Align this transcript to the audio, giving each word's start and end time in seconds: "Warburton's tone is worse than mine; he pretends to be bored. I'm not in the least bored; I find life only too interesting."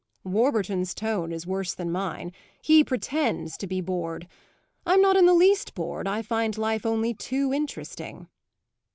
"Warburton's 0.23 0.95
tone 0.95 1.31
is 1.31 1.45
worse 1.45 1.75
than 1.75 1.91
mine; 1.91 2.31
he 2.59 2.83
pretends 2.83 3.55
to 3.57 3.67
be 3.67 3.81
bored. 3.81 4.27
I'm 4.83 4.99
not 4.99 5.15
in 5.15 5.27
the 5.27 5.33
least 5.35 5.75
bored; 5.75 6.07
I 6.07 6.23
find 6.23 6.57
life 6.57 6.87
only 6.87 7.13
too 7.13 7.53
interesting." 7.53 8.27